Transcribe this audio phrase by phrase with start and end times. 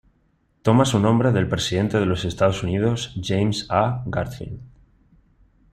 [0.63, 4.01] Toma su nombre del presidente de los Estados Unidos James A.
[4.07, 4.59] Garfield.